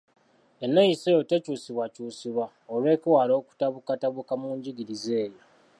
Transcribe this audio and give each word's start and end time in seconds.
Enneeyisa 0.65 1.05
eyo 1.11 1.21
tekyusibwakyusibwa 1.29 2.45
olw’okwewala 2.73 3.33
okutabukatabuka 3.41 4.33
mu 4.41 4.49
njigiriiza 4.57 5.13
eyo. 5.23 5.41